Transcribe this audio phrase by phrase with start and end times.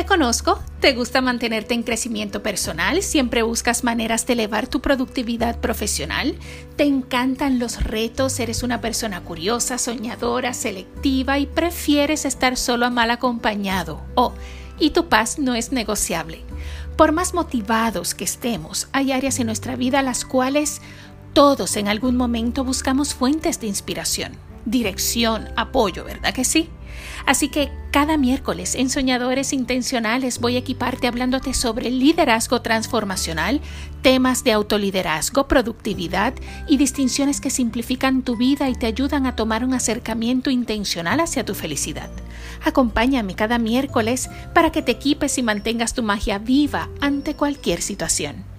[0.00, 5.60] Te conozco, te gusta mantenerte en crecimiento personal, siempre buscas maneras de elevar tu productividad
[5.60, 6.38] profesional,
[6.76, 12.90] te encantan los retos, eres una persona curiosa, soñadora, selectiva y prefieres estar solo a
[12.90, 14.00] mal acompañado.
[14.14, 14.32] Oh,
[14.78, 16.44] y tu paz no es negociable.
[16.96, 20.80] Por más motivados que estemos, hay áreas en nuestra vida las cuales
[21.34, 24.32] todos en algún momento buscamos fuentes de inspiración,
[24.64, 26.68] dirección, apoyo, ¿verdad que sí?
[27.26, 33.60] Así que cada miércoles en Soñadores Intencionales voy a equiparte hablándote sobre liderazgo transformacional,
[34.02, 36.34] temas de autoliderazgo, productividad
[36.68, 41.44] y distinciones que simplifican tu vida y te ayudan a tomar un acercamiento intencional hacia
[41.44, 42.10] tu felicidad.
[42.64, 48.49] Acompáñame cada miércoles para que te equipes y mantengas tu magia viva ante cualquier situación.